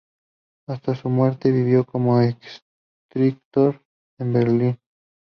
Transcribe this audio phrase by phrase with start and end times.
[0.65, 3.83] Hasta su muerte vivió como escritor
[4.17, 4.79] en Berlín.